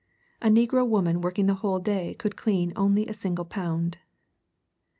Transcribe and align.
A 0.41 0.47
negro 0.47 0.83
woman 0.87 1.21
working 1.21 1.45
the 1.45 1.53
whole 1.61 1.77
day 1.77 2.15
could 2.15 2.35
clean 2.35 2.73
only 2.75 3.05
a 3.05 3.13
single 3.13 3.45
pound. 3.45 3.99